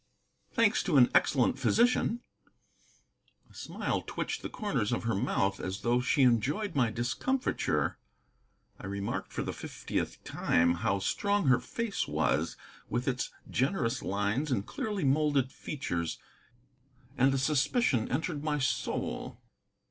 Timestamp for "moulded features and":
15.03-17.31